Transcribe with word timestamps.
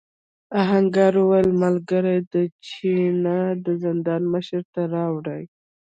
آهنګر 0.61 1.13
وویل 1.19 1.49
ملګري 1.63 2.17
دا 2.31 2.43
چپنه 2.67 3.37
د 3.65 3.67
زندان 3.83 4.21
مشر 4.33 4.61
ته 4.73 4.81
راوړې. 4.93 5.43